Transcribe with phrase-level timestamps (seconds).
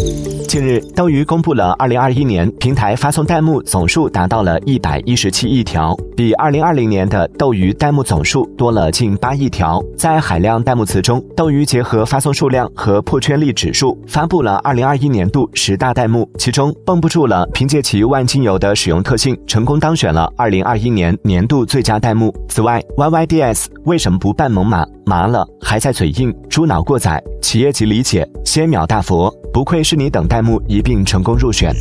[0.00, 9.80] Música 近日，斗鱼公布了2021年平台发送弹幕总数达到了117亿条，比2020年的斗鱼弹幕总数多了近8亿条。
[9.96, 22.34] 在海量弹幕词中，斗鱼结合发送数量和破圈率指数，发布了2021年度十大弹幕，其中绷不住了凭借其万金油的使用特性，成功当选了2021年年度最佳弹幕。
[22.48, 24.84] 此外，YYDS 为什么不扮猛犸？
[25.06, 31.74] 麻了还在嘴硬，猪脑过载，企业级理解，先秒大佛，不愧是你等弹一并成功入选。